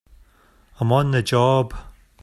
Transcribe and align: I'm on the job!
I'm 0.79 0.91
on 0.91 1.11
the 1.11 1.21
job! 1.21 1.75